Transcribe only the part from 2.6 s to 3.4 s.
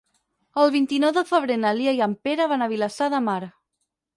a Vilassar de